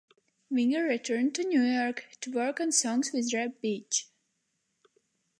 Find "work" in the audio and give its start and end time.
2.31-2.59